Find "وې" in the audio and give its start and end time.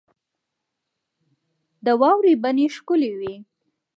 3.19-3.33